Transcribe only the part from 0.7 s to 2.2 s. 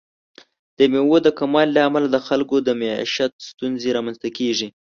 د میوې د کموالي له امله د